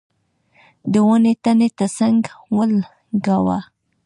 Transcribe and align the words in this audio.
د 0.91 0.93
ونې 1.07 1.33
تنې 1.43 1.69
ته 1.77 1.85
څنګ 1.97 2.21
ولګاوه. 2.55 3.59